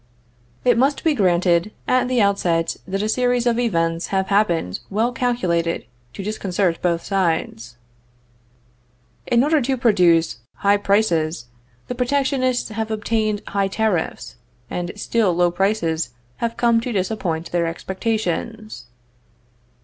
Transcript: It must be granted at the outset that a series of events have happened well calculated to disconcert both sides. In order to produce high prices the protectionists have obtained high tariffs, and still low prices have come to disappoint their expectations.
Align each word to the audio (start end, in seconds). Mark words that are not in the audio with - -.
It 0.65 0.79
must 0.79 1.03
be 1.03 1.13
granted 1.13 1.71
at 1.87 2.07
the 2.07 2.23
outset 2.23 2.75
that 2.87 3.03
a 3.03 3.07
series 3.07 3.45
of 3.45 3.59
events 3.59 4.07
have 4.07 4.29
happened 4.29 4.79
well 4.89 5.11
calculated 5.11 5.85
to 6.13 6.23
disconcert 6.23 6.81
both 6.81 7.03
sides. 7.03 7.77
In 9.27 9.43
order 9.43 9.61
to 9.61 9.77
produce 9.77 10.39
high 10.55 10.77
prices 10.77 11.45
the 11.87 11.93
protectionists 11.93 12.69
have 12.69 12.89
obtained 12.89 13.43
high 13.49 13.67
tariffs, 13.67 14.37
and 14.71 14.91
still 14.95 15.35
low 15.35 15.51
prices 15.51 16.09
have 16.37 16.57
come 16.57 16.81
to 16.81 16.91
disappoint 16.91 17.51
their 17.51 17.67
expectations. 17.67 18.87